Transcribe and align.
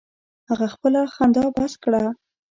هغه 0.49 0.67
خپله 0.73 0.99
خندا 1.13 1.43
بس 1.57 1.73
کړه. 1.83 2.03